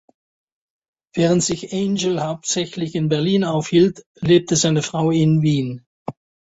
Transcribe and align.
Während 1.13 1.43
sich 1.43 1.71
Angel 1.73 2.23
hauptsächlich 2.23 2.95
in 2.95 3.07
Berlin 3.07 3.43
aufhielt, 3.43 4.03
lebte 4.15 4.55
seine 4.55 4.81
Frau 4.81 5.11
in 5.11 5.43
Wien. 5.43 5.85